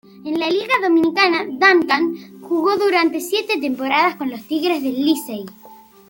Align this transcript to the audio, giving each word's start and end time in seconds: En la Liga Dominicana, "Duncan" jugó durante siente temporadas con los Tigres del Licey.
En 0.25 0.39
la 0.39 0.49
Liga 0.49 0.73
Dominicana, 0.81 1.45
"Duncan" 1.47 2.41
jugó 2.41 2.75
durante 2.75 3.19
siente 3.21 3.59
temporadas 3.61 4.15
con 4.15 4.31
los 4.31 4.41
Tigres 4.47 4.81
del 4.81 4.95
Licey. 4.95 5.45